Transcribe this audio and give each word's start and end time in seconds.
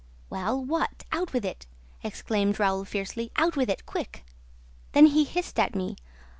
"Well, 0.31 0.59
what? 0.65 1.03
Out 1.11 1.31
with 1.31 1.45
it!" 1.45 1.67
exclaimed 2.01 2.59
Raoul 2.59 2.85
fiercely. 2.85 3.31
"Out 3.35 3.55
with 3.55 3.69
it, 3.69 3.85
quick!" 3.85 4.25
"Then 4.93 5.05
he 5.05 5.23
hissed 5.23 5.59
at 5.59 5.75
me. 5.75 5.95